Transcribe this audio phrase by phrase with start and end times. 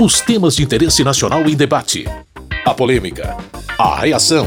[0.00, 2.04] Os temas de interesse nacional em debate.
[2.64, 3.36] A polêmica.
[3.76, 4.46] A reação.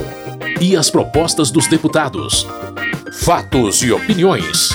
[0.61, 2.47] E as propostas dos deputados.
[3.11, 4.69] Fatos e opiniões.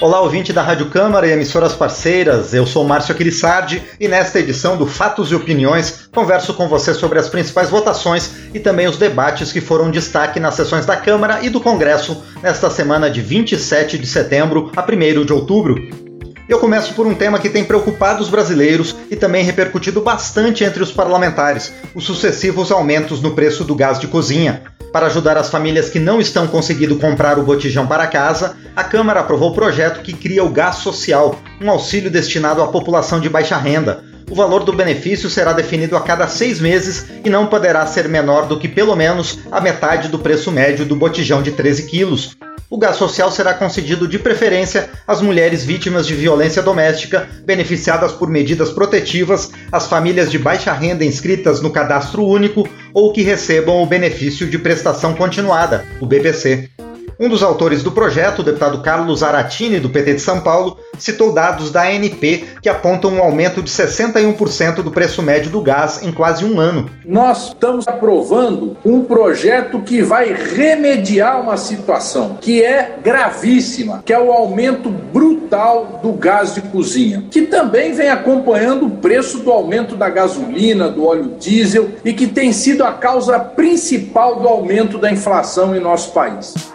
[0.00, 2.52] Olá, ouvinte da Rádio Câmara e emissoras parceiras.
[2.52, 7.20] Eu sou Márcio Aquilissardi e nesta edição do Fatos e Opiniões converso com você sobre
[7.20, 11.48] as principais votações e também os debates que foram destaque nas sessões da Câmara e
[11.48, 16.03] do Congresso nesta semana de 27 de setembro a 1 de outubro.
[16.46, 20.82] Eu começo por um tema que tem preocupado os brasileiros e também repercutido bastante entre
[20.82, 24.62] os parlamentares: os sucessivos aumentos no preço do gás de cozinha.
[24.92, 29.20] Para ajudar as famílias que não estão conseguindo comprar o botijão para casa, a Câmara
[29.20, 33.56] aprovou o projeto que cria o Gás Social, um auxílio destinado à população de baixa
[33.56, 34.04] renda.
[34.30, 38.46] O valor do benefício será definido a cada seis meses e não poderá ser menor
[38.46, 42.36] do que pelo menos a metade do preço médio do botijão de 13 quilos
[42.70, 48.28] o gás social será concedido de preferência às mulheres vítimas de violência doméstica, beneficiadas por
[48.28, 53.86] medidas protetivas, às famílias de baixa renda inscritas no cadastro único ou que recebam o
[53.86, 56.73] benefício de prestação continuada, o BPC.
[57.18, 61.32] Um dos autores do projeto, o deputado Carlos Aratini, do PT de São Paulo, citou
[61.32, 66.10] dados da ANP que apontam um aumento de 61% do preço médio do gás em
[66.10, 66.90] quase um ano.
[67.04, 74.18] Nós estamos aprovando um projeto que vai remediar uma situação que é gravíssima, que é
[74.18, 79.94] o aumento brutal do gás de cozinha, que também vem acompanhando o preço do aumento
[79.94, 85.10] da gasolina, do óleo diesel e que tem sido a causa principal do aumento da
[85.10, 86.73] inflação em nosso país.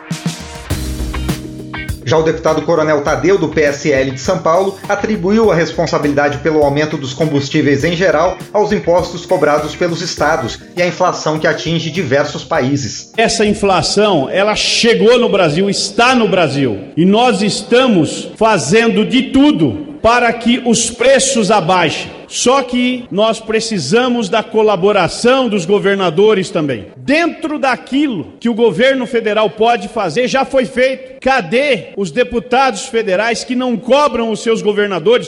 [2.10, 6.98] Já o deputado Coronel Tadeu, do PSL de São Paulo, atribuiu a responsabilidade pelo aumento
[6.98, 12.44] dos combustíveis em geral aos impostos cobrados pelos estados e à inflação que atinge diversos
[12.44, 13.14] países.
[13.16, 20.00] Essa inflação, ela chegou no Brasil, está no Brasil, e nós estamos fazendo de tudo
[20.02, 22.19] para que os preços abaixem.
[22.30, 26.90] Só que nós precisamos da colaboração dos governadores também.
[26.96, 31.20] Dentro daquilo que o governo federal pode fazer, já foi feito.
[31.20, 35.28] Cadê os deputados federais que não cobram os seus governadores?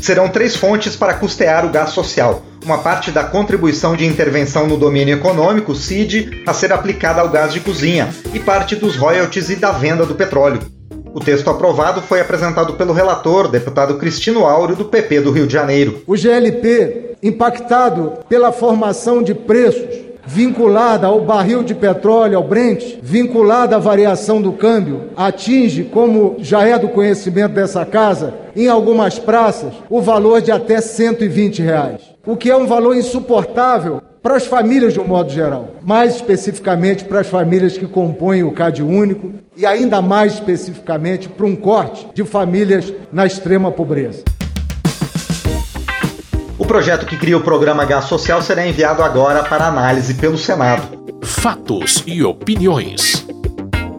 [0.00, 2.42] Serão três fontes para custear o gás social.
[2.64, 7.52] Uma parte da contribuição de intervenção no domínio econômico, CID, a ser aplicada ao gás
[7.52, 10.60] de cozinha, e parte dos royalties e da venda do petróleo.
[11.12, 15.52] O texto aprovado foi apresentado pelo relator, deputado Cristino Áureo, do PP do Rio de
[15.52, 16.02] Janeiro.
[16.06, 23.76] O GLP, impactado pela formação de preços vinculada ao barril de petróleo, ao Brent, vinculada
[23.76, 29.72] à variação do câmbio, atinge, como já é do conhecimento dessa casa, em algumas praças,
[29.88, 32.09] o valor de até 120 reais.
[32.30, 37.04] O que é um valor insuportável para as famílias de um modo geral, mais especificamente
[37.04, 42.06] para as famílias que compõem o CAD único e ainda mais especificamente para um corte
[42.14, 44.22] de famílias na extrema pobreza.
[46.56, 50.84] O projeto que cria o programa Gás Social será enviado agora para análise pelo Senado.
[51.24, 53.19] Fatos e opiniões.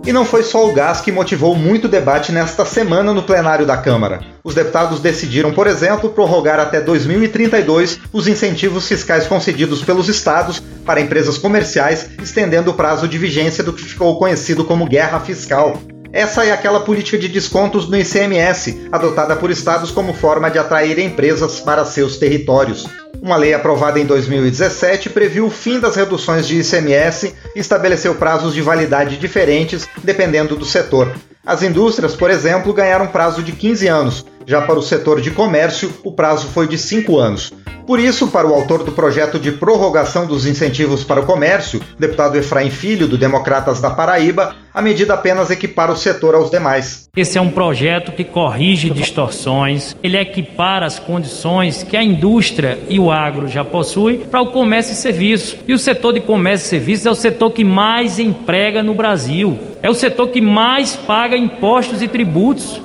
[0.03, 3.77] E não foi só o gás que motivou muito debate nesta semana no plenário da
[3.77, 4.21] Câmara.
[4.43, 10.99] Os deputados decidiram, por exemplo, prorrogar até 2032 os incentivos fiscais concedidos pelos estados para
[10.99, 15.77] empresas comerciais, estendendo o prazo de vigência do que ficou conhecido como guerra fiscal.
[16.13, 20.99] Essa é aquela política de descontos no ICMS, adotada por estados como forma de atrair
[20.99, 22.85] empresas para seus territórios.
[23.21, 28.53] Uma lei aprovada em 2017 previu o fim das reduções de ICMS e estabeleceu prazos
[28.53, 31.15] de validade diferentes dependendo do setor.
[31.45, 35.93] As indústrias, por exemplo, ganharam prazo de 15 anos, já para o setor de comércio,
[36.03, 37.53] o prazo foi de 5 anos.
[37.85, 42.37] Por isso, para o autor do projeto de prorrogação dos incentivos para o comércio, deputado
[42.37, 47.09] Efraim Filho, do Democratas da Paraíba, a medida apenas equipara o setor aos demais.
[47.15, 52.99] Esse é um projeto que corrige distorções, ele equipara as condições que a indústria e
[52.99, 55.57] o agro já possuem para o comércio e serviço.
[55.67, 59.59] E o setor de comércio e serviços é o setor que mais emprega no Brasil,
[59.81, 62.79] é o setor que mais paga impostos e tributos.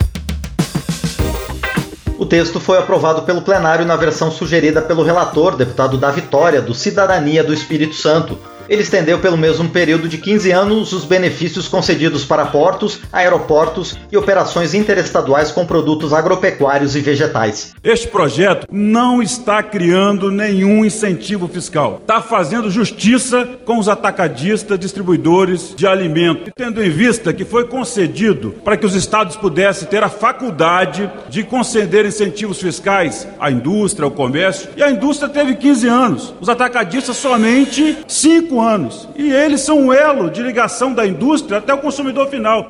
[2.19, 6.75] O texto foi aprovado pelo plenário na versão sugerida pelo relator, deputado da Vitória, do
[6.75, 12.25] Cidadania do Espírito Santo, ele estendeu pelo mesmo período de 15 anos os benefícios concedidos
[12.25, 17.75] para portos, aeroportos e operações interestaduais com produtos agropecuários e vegetais.
[17.85, 21.99] Este projeto não está criando nenhum incentivo fiscal.
[22.01, 28.55] Está fazendo justiça com os atacadistas, distribuidores de alimento, tendo em vista que foi concedido
[28.65, 34.11] para que os estados pudessem ter a faculdade de conceder incentivos fiscais à indústria, ao
[34.11, 36.35] comércio, e a indústria teve 15 anos.
[36.41, 39.09] Os atacadistas somente 5 cinco anos.
[39.17, 42.69] E eles são o elo de ligação da indústria até o consumidor final.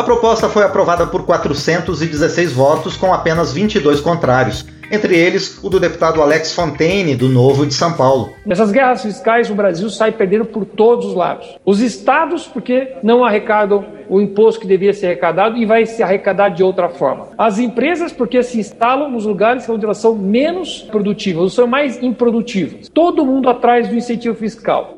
[0.00, 5.78] A proposta foi aprovada por 416 votos, com apenas 22 contrários, entre eles o do
[5.78, 8.32] deputado Alex Fontaine, do Novo de São Paulo.
[8.46, 11.58] Nessas guerras fiscais, o Brasil sai perdendo por todos os lados.
[11.66, 16.48] Os estados, porque não arrecadam o imposto que devia ser arrecadado e vai se arrecadar
[16.48, 17.28] de outra forma.
[17.36, 22.02] As empresas, porque se instalam nos lugares onde elas são menos produtivas, ou são mais
[22.02, 22.88] improdutivas.
[22.88, 24.96] Todo mundo atrás do incentivo fiscal.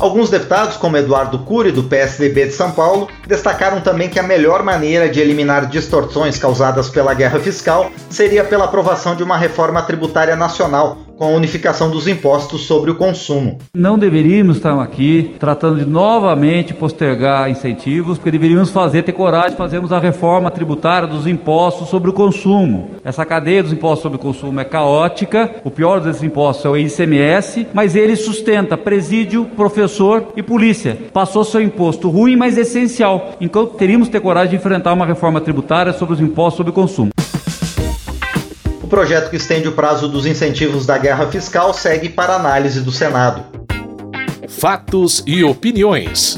[0.00, 4.62] Alguns deputados, como Eduardo Cury, do PSDB de São Paulo, destacaram também que a melhor
[4.62, 10.34] maneira de eliminar distorções causadas pela guerra fiscal seria pela aprovação de uma reforma tributária
[10.34, 13.58] nacional, com a unificação dos impostos sobre o consumo.
[13.74, 19.92] Não deveríamos estar aqui tratando de novamente postergar incentivos, porque deveríamos fazer, ter coragem fazermos
[19.92, 22.92] a reforma tributária dos impostos sobre o consumo.
[23.04, 26.76] Essa cadeia dos impostos sobre o consumo é caótica, o pior desses impostos é o
[26.78, 30.96] ICMS, mas ele sustenta presídio, professor e polícia.
[31.12, 33.32] Passou seu imposto ruim, mas essencial.
[33.38, 37.10] Então teríamos ter coragem de enfrentar uma reforma tributária sobre os impostos sobre o consumo
[38.90, 43.44] projeto que estende o prazo dos incentivos da guerra fiscal segue para análise do Senado.
[44.48, 46.36] Fatos e opiniões.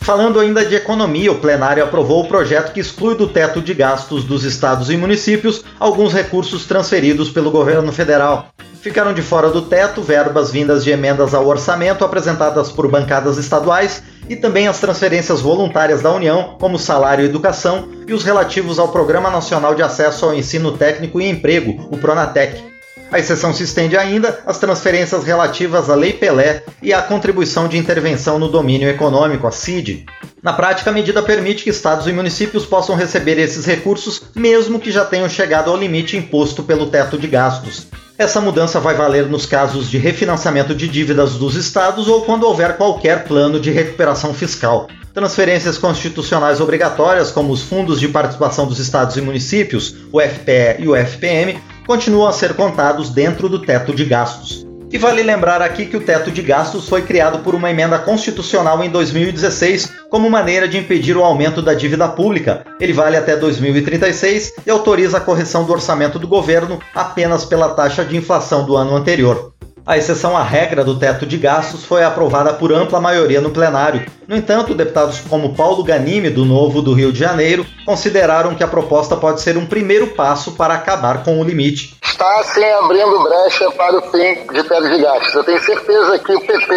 [0.00, 4.22] Falando ainda de economia, o plenário aprovou o projeto que exclui do teto de gastos
[4.22, 8.50] dos estados e municípios alguns recursos transferidos pelo governo federal.
[8.80, 14.00] Ficaram de fora do teto verbas vindas de emendas ao orçamento apresentadas por bancadas estaduais
[14.28, 18.88] e também as transferências voluntárias da União, como salário e educação, e os relativos ao
[18.88, 22.76] Programa Nacional de Acesso ao Ensino Técnico e Emprego, o Pronatec.
[23.10, 27.78] A exceção se estende ainda às transferências relativas à Lei Pelé e à contribuição de
[27.78, 30.06] intervenção no domínio econômico, a CID.
[30.42, 34.90] Na prática, a medida permite que estados e municípios possam receber esses recursos, mesmo que
[34.90, 37.86] já tenham chegado ao limite imposto pelo teto de gastos.
[38.18, 42.78] Essa mudança vai valer nos casos de refinanciamento de dívidas dos estados ou quando houver
[42.78, 44.88] qualquer plano de recuperação fiscal.
[45.12, 50.88] Transferências constitucionais obrigatórias, como os fundos de participação dos estados e municípios, o FPE e
[50.88, 54.65] o FPM, continuam a ser contados dentro do teto de gastos.
[54.90, 58.82] E vale lembrar aqui que o teto de gastos foi criado por uma emenda constitucional
[58.84, 62.64] em 2016 como maneira de impedir o aumento da dívida pública.
[62.80, 68.04] Ele vale até 2036 e autoriza a correção do orçamento do governo apenas pela taxa
[68.04, 69.55] de inflação do ano anterior.
[69.86, 74.04] A exceção à regra do teto de gastos foi aprovada por ampla maioria no plenário.
[74.26, 78.66] No entanto, deputados como Paulo Ganime, do Novo do Rio de Janeiro, consideraram que a
[78.66, 81.96] proposta pode ser um primeiro passo para acabar com o limite.
[82.02, 85.34] Está sim abrindo brecha para o fim de teto de gastos.
[85.34, 86.74] Eu tenho certeza que o PP,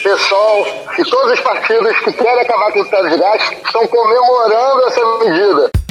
[0.00, 0.66] PSOL
[0.96, 5.18] e todos os partidos que querem acabar com o teto de gastos estão comemorando essa
[5.24, 5.83] medida.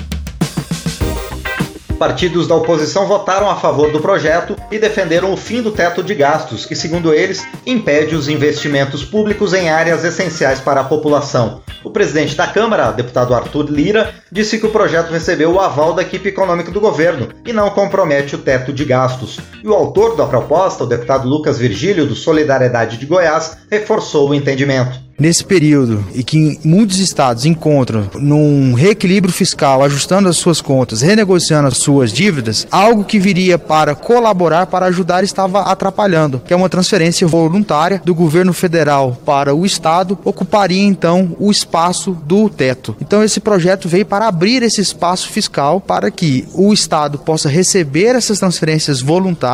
[2.03, 6.13] Partidos da oposição votaram a favor do projeto e defenderam o fim do teto de
[6.13, 11.61] gastos, que, segundo eles, impede os investimentos públicos em áreas essenciais para a população.
[11.81, 16.01] O presidente da Câmara, deputado Arthur Lira, disse que o projeto recebeu o aval da
[16.01, 19.39] equipe econômica do governo e não compromete o teto de gastos.
[19.63, 24.35] E o autor da proposta, o deputado Lucas Virgílio, do Solidariedade de Goiás, reforçou o
[24.35, 25.01] entendimento.
[25.17, 31.67] Nesse período e que muitos estados encontram num reequilíbrio fiscal, ajustando as suas contas, renegociando
[31.67, 36.67] as suas dívidas, algo que viria para colaborar, para ajudar, estava atrapalhando, que é uma
[36.67, 42.95] transferência voluntária do governo federal para o estado, ocuparia então o espaço do teto.
[42.99, 48.15] Então esse projeto veio para abrir esse espaço fiscal para que o estado possa receber
[48.15, 49.52] essas transferências voluntárias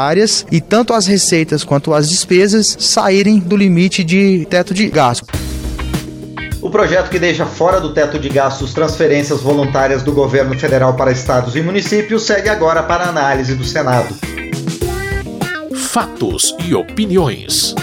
[0.52, 5.26] e tanto as receitas quanto as despesas saírem do limite de teto de gasto.
[6.62, 11.12] O projeto que deixa fora do teto de gastos transferências voluntárias do governo federal para
[11.12, 14.14] estados e municípios segue agora para análise do Senado.
[15.74, 17.74] Fatos e opiniões.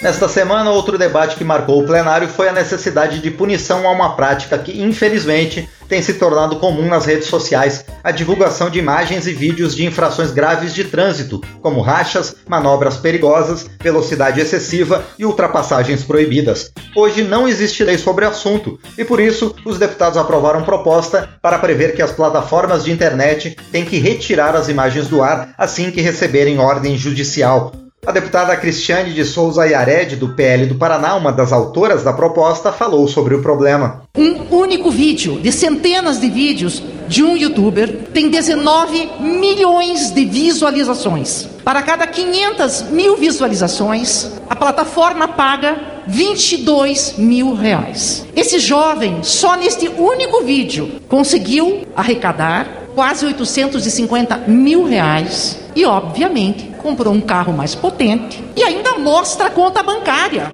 [0.00, 4.16] Nesta semana, outro debate que marcou o plenário foi a necessidade de punição a uma
[4.16, 9.34] prática que, infelizmente, tem se tornado comum nas redes sociais: a divulgação de imagens e
[9.34, 16.72] vídeos de infrações graves de trânsito, como rachas, manobras perigosas, velocidade excessiva e ultrapassagens proibidas.
[16.96, 21.58] Hoje não existe lei sobre o assunto e, por isso, os deputados aprovaram proposta para
[21.58, 26.00] prever que as plataformas de internet têm que retirar as imagens do ar assim que
[26.00, 27.70] receberem ordem judicial.
[28.06, 32.72] A deputada Cristiane de Souza Iared, do PL do Paraná, uma das autoras da proposta,
[32.72, 34.04] falou sobre o problema.
[34.16, 41.46] Um único vídeo de centenas de vídeos de um youtuber tem 19 milhões de visualizações.
[41.62, 48.26] Para cada 500 mil visualizações, a plataforma paga 22 mil reais.
[48.34, 57.12] Esse jovem, só neste único vídeo, conseguiu arrecadar quase 850 mil reais e, obviamente, comprou
[57.12, 60.50] um carro mais potente e ainda mostra a conta bancária.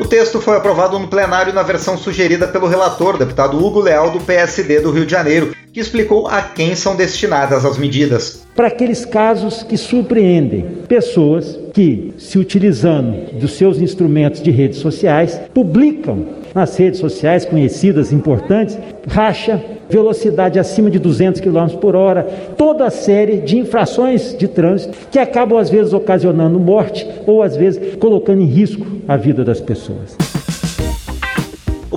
[0.00, 4.20] O texto foi aprovado no plenário na versão sugerida pelo relator, deputado Hugo Leal, do
[4.20, 8.42] PSD do Rio de Janeiro, que explicou a quem são destinadas as medidas.
[8.54, 15.40] Para aqueles casos que surpreendem pessoas que, se utilizando dos seus instrumentos de redes sociais,
[15.54, 18.76] publicam nas redes sociais conhecidas, importantes,
[19.08, 22.22] racha, velocidade acima de 200 km por hora,
[22.56, 27.54] toda a série de infrações de trânsito que acabam às vezes ocasionando morte ou às
[27.54, 30.31] vezes colocando em risco a vida das pessoas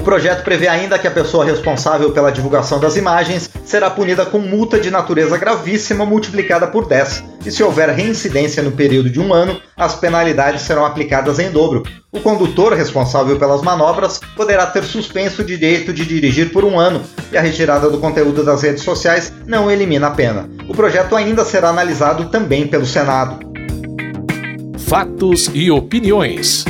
[0.06, 4.80] projeto prevê ainda que a pessoa responsável pela divulgação das imagens será punida com multa
[4.80, 7.24] de natureza gravíssima multiplicada por 10.
[7.44, 11.82] E se houver reincidência no período de um ano, as penalidades serão aplicadas em dobro.
[12.12, 17.02] O condutor responsável pelas manobras poderá ter suspenso o direito de dirigir por um ano,
[17.32, 20.48] e a retirada do conteúdo das redes sociais não elimina a pena.
[20.70, 23.40] O projeto ainda será analisado também pelo Senado.
[24.78, 26.64] Fatos e opiniões.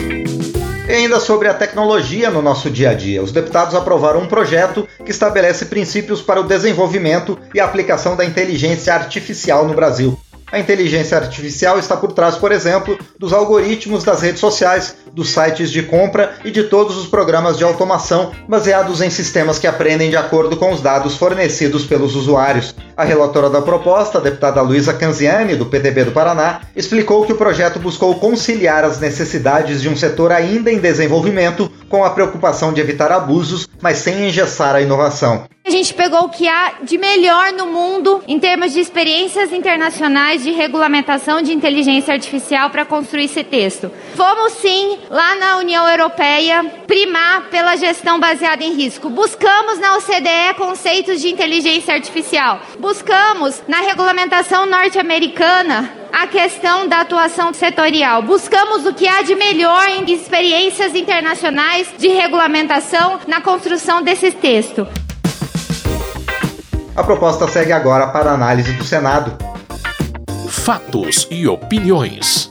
[0.88, 4.88] E ainda sobre a tecnologia no nosso dia a dia, os deputados aprovaram um projeto
[5.04, 10.20] que estabelece princípios para o desenvolvimento e aplicação da inteligência artificial no Brasil.
[10.52, 15.72] A inteligência artificial está por trás, por exemplo, dos algoritmos das redes sociais, dos sites
[15.72, 20.16] de compra e de todos os programas de automação baseados em sistemas que aprendem de
[20.16, 22.76] acordo com os dados fornecidos pelos usuários.
[22.96, 27.38] A relatora da proposta, a deputada Luísa Canziani, do PTB do Paraná, explicou que o
[27.38, 32.80] projeto buscou conciliar as necessidades de um setor ainda em desenvolvimento com a preocupação de
[32.80, 35.48] evitar abusos, mas sem engessar a inovação.
[35.66, 40.44] A gente pegou o que há de melhor no mundo em termos de experiências internacionais
[40.44, 43.92] de regulamentação de inteligência artificial para construir esse texto.
[44.14, 49.10] Fomos sim, lá na União Europeia, primar pela gestão baseada em risco.
[49.10, 52.60] Buscamos na OCDE conceitos de inteligência artificial.
[52.78, 58.22] Buscamos na regulamentação norte-americana a questão da atuação setorial.
[58.22, 64.88] Buscamos o que há de melhor em experiências internacionais de regulamentação na construção desse texto.
[66.96, 69.34] A proposta segue agora para análise do Senado.
[70.48, 72.50] Fatos e opiniões.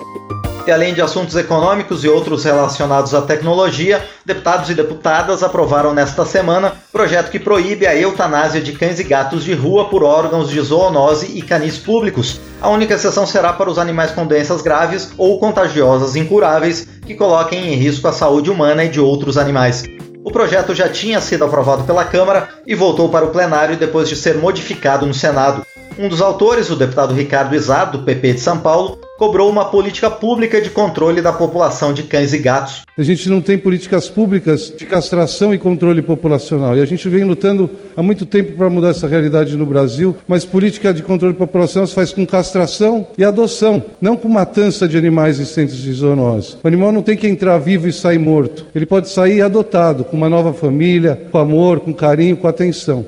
[0.67, 6.27] E além de assuntos econômicos e outros relacionados à tecnologia, deputados e deputadas aprovaram nesta
[6.27, 10.61] semana projeto que proíbe a eutanásia de cães e gatos de rua por órgãos de
[10.61, 12.39] zoonose e canis públicos.
[12.61, 17.73] A única exceção será para os animais com doenças graves ou contagiosas incuráveis que coloquem
[17.73, 19.85] em risco a saúde humana e de outros animais.
[20.25, 24.17] O projeto já tinha sido aprovado pela Câmara e voltou para o plenário depois de
[24.17, 25.67] ser modificado no Senado.
[25.99, 30.11] Um dos autores, o deputado Ricardo Izar, do PP de São Paulo, cobrou uma política
[30.11, 32.83] pública de controle da população de cães e gatos.
[32.97, 36.77] A gente não tem políticas públicas de castração e controle populacional.
[36.77, 40.45] E a gente vem lutando há muito tempo para mudar essa realidade no Brasil, mas
[40.45, 45.39] política de controle populacional se faz com castração e adoção, não com matança de animais
[45.39, 46.57] existentes de zoonose.
[46.63, 48.67] O animal não tem que entrar vivo e sair morto.
[48.75, 53.07] Ele pode sair adotado, com uma nova família, com amor, com carinho, com atenção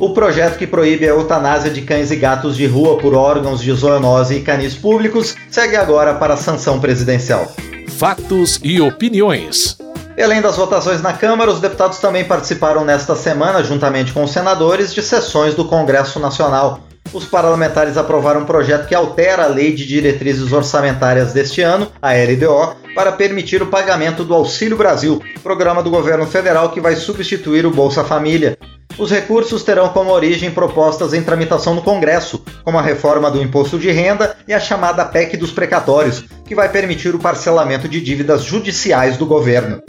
[0.00, 3.70] o projeto que proíbe a eutanásia de cães e gatos de rua por órgãos de
[3.70, 7.52] zoonose e canis públicos segue agora para a sanção presidencial.
[7.86, 9.76] Fatos e opiniões.
[10.16, 14.30] E além das votações na Câmara, os deputados também participaram nesta semana, juntamente com os
[14.30, 16.80] senadores, de sessões do Congresso Nacional.
[17.12, 22.12] Os parlamentares aprovaram um projeto que altera a Lei de Diretrizes Orçamentárias deste ano, a
[22.12, 27.66] LDO, para permitir o pagamento do Auxílio Brasil, programa do governo federal que vai substituir
[27.66, 28.56] o Bolsa Família.
[29.00, 33.78] Os recursos terão como origem propostas em tramitação no Congresso, como a reforma do imposto
[33.78, 38.44] de renda e a chamada PEC dos precatórios, que vai permitir o parcelamento de dívidas
[38.44, 39.80] judiciais do governo.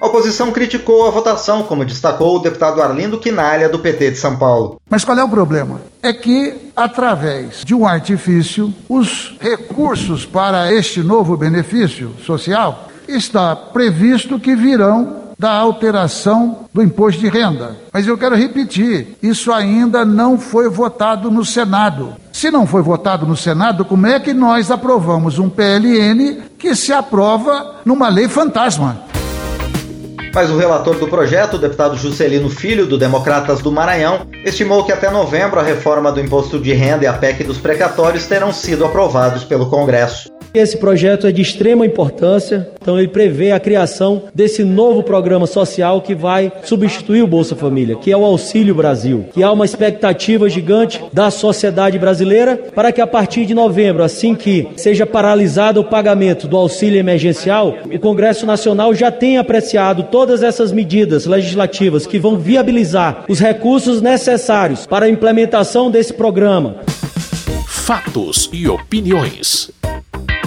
[0.00, 4.36] A oposição criticou a votação, como destacou o deputado Arlindo Quinalha, do PT de São
[4.36, 4.80] Paulo.
[4.90, 5.80] Mas qual é o problema?
[6.02, 14.40] É que, através de um artifício, os recursos para este novo benefício social está previsto
[14.40, 17.76] que virão da alteração do imposto de renda.
[17.92, 22.14] Mas eu quero repetir: isso ainda não foi votado no Senado.
[22.32, 26.92] Se não foi votado no Senado, como é que nós aprovamos um PLN que se
[26.92, 29.06] aprova numa lei fantasma?
[30.34, 34.92] Mas o relator do projeto, o deputado Juscelino Filho, do Democratas do Maranhão, estimou que
[34.92, 38.84] até novembro a reforma do imposto de renda e a PEC dos precatórios terão sido
[38.84, 40.35] aprovados pelo Congresso.
[40.56, 46.00] Esse projeto é de extrema importância, então ele prevê a criação desse novo programa social
[46.00, 50.48] que vai substituir o Bolsa Família, que é o Auxílio Brasil, que há uma expectativa
[50.48, 55.84] gigante da sociedade brasileira para que a partir de novembro, assim que seja paralisado o
[55.84, 62.18] pagamento do auxílio emergencial, o Congresso Nacional já tenha apreciado todas essas medidas legislativas que
[62.18, 66.76] vão viabilizar os recursos necessários para a implementação desse programa.
[67.66, 69.75] Fatos e opiniões.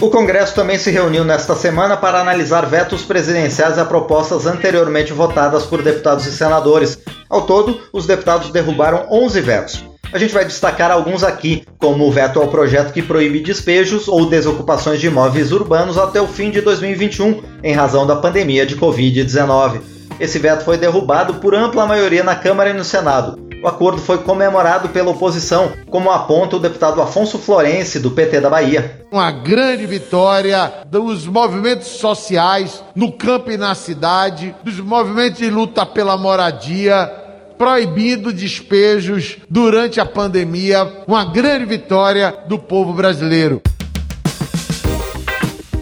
[0.02, 5.66] O Congresso também se reuniu nesta semana para analisar vetos presidenciais a propostas anteriormente votadas
[5.66, 7.00] por deputados e senadores.
[7.30, 9.86] Ao todo, os deputados derrubaram 11 vetos.
[10.14, 14.26] A gente vai destacar alguns aqui, como o veto ao projeto que proíbe despejos ou
[14.26, 19.82] desocupações de imóveis urbanos até o fim de 2021, em razão da pandemia de Covid-19.
[20.18, 23.49] Esse veto foi derrubado por ampla maioria na Câmara e no Senado.
[23.62, 28.50] O acordo foi comemorado pela oposição, como aponta o deputado Afonso Florense, do PT da
[28.50, 29.06] Bahia.
[29.12, 35.86] Uma grande vitória dos movimentos sociais no campo e na cidade, dos movimentos de luta
[35.86, 37.12] pela moradia,
[37.58, 41.04] proibindo despejos durante a pandemia.
[41.06, 43.62] Uma grande vitória do povo brasileiro.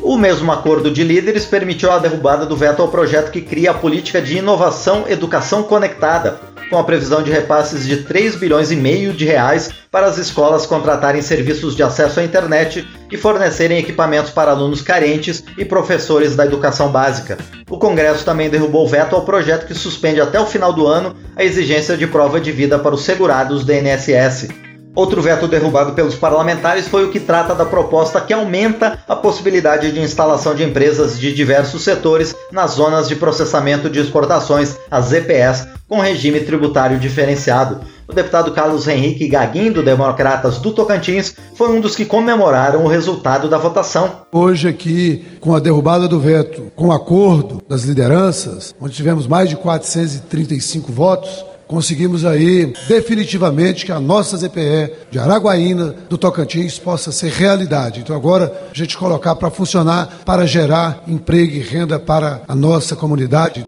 [0.02, 3.74] O mesmo acordo de líderes permitiu a derrubada do veto ao projeto que cria a
[3.76, 9.14] política de inovação educação conectada, com a previsão de repasses de 3 bilhões e meio
[9.14, 14.52] de reais para as escolas contratarem serviços de acesso à internet e fornecerem equipamentos para
[14.52, 17.38] alunos carentes e professores da educação básica.
[17.70, 21.16] O Congresso também derrubou o veto ao projeto que suspende até o final do ano
[21.36, 24.67] a exigência de prova de vida para os segurados do INSS.
[24.98, 29.92] Outro veto derrubado pelos parlamentares foi o que trata da proposta que aumenta a possibilidade
[29.92, 35.68] de instalação de empresas de diversos setores nas zonas de processamento de exportações, as ZPS,
[35.88, 37.82] com regime tributário diferenciado.
[38.08, 42.88] O deputado Carlos Henrique Gaguin, do Democratas do Tocantins, foi um dos que comemoraram o
[42.88, 44.22] resultado da votação.
[44.32, 49.48] Hoje, aqui, com a derrubada do veto, com o acordo das lideranças, onde tivemos mais
[49.48, 57.12] de 435 votos, conseguimos aí definitivamente que a nossa ZPE de Araguaína, do Tocantins, possa
[57.12, 58.00] ser realidade.
[58.00, 62.96] Então agora a gente colocar para funcionar, para gerar emprego e renda para a nossa
[62.96, 63.66] comunidade.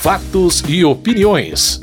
[0.00, 1.78] Fatos e opiniões.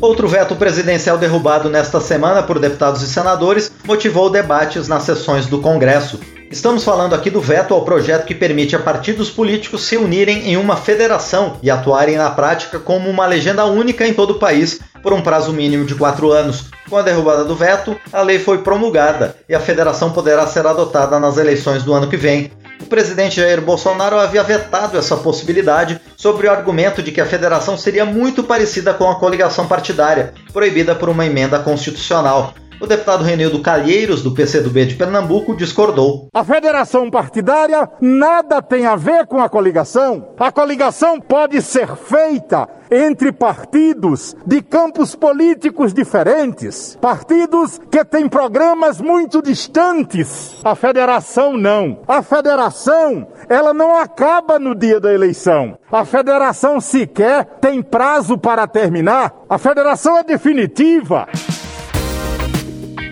[0.00, 5.60] Outro veto presidencial derrubado nesta semana por deputados e senadores motivou debates nas sessões do
[5.60, 6.18] Congresso.
[6.50, 10.56] Estamos falando aqui do veto ao projeto que permite a partidos políticos se unirem em
[10.56, 15.12] uma federação e atuarem na prática como uma legenda única em todo o país por
[15.12, 16.64] um prazo mínimo de quatro anos.
[16.88, 21.20] Com a derrubada do veto, a lei foi promulgada e a federação poderá ser adotada
[21.20, 22.50] nas eleições do ano que vem.
[22.82, 27.78] O presidente Jair Bolsonaro havia vetado essa possibilidade sobre o argumento de que a federação
[27.78, 32.54] seria muito parecida com a coligação partidária, proibida por uma emenda constitucional.
[32.80, 36.28] O deputado Renildo Calheiros, do PCdoB de Pernambuco, discordou.
[36.32, 40.30] A federação partidária nada tem a ver com a coligação.
[40.38, 49.00] A coligação pode ser feita entre partidos de campos políticos diferentes, partidos que têm programas
[49.00, 50.56] muito distantes.
[50.64, 52.00] A federação não.
[52.08, 55.78] A federação, ela não acaba no dia da eleição.
[55.92, 59.34] A federação sequer tem prazo para terminar.
[59.48, 61.28] A federação é definitiva.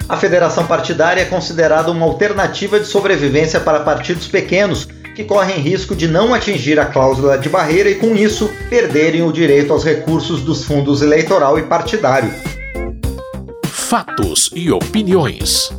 [0.09, 5.95] A federação partidária é considerada uma alternativa de sobrevivência para partidos pequenos que correm risco
[5.95, 10.41] de não atingir a cláusula de barreira e, com isso, perderem o direito aos recursos
[10.41, 12.33] dos fundos eleitoral e partidário.
[13.67, 15.71] Fatos e opiniões.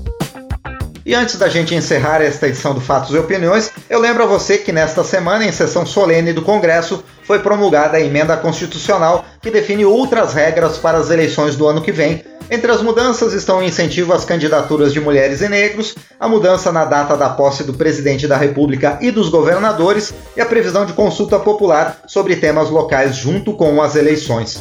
[1.04, 4.60] E antes da gente encerrar esta edição do Fatos e Opiniões, eu lembro a você
[4.60, 9.86] que nesta semana, em sessão solene do Congresso, foi promulgada a emenda constitucional que define
[9.86, 14.14] outras regras para as eleições do ano que vem, entre as mudanças estão o incentivo
[14.14, 18.38] às candidaturas de mulheres e negros, a mudança na data da posse do presidente da
[18.38, 23.82] República e dos governadores e a previsão de consulta popular sobre temas locais junto com
[23.82, 24.60] as eleições.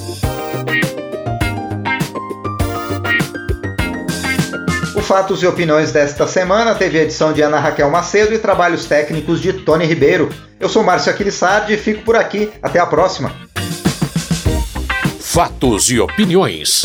[4.95, 8.85] O Fatos e Opiniões desta semana teve a edição de Ana Raquel Macedo e trabalhos
[8.85, 10.29] técnicos de Tony Ribeiro.
[10.61, 12.51] Eu sou Márcio Aquilissardi e fico por aqui.
[12.63, 13.33] Até a próxima.
[15.21, 16.85] Fatos e Opiniões.